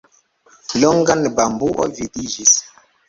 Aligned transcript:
Longan 0.83 1.21
bambuo 1.41 1.81
vidiĝis. 2.01 2.57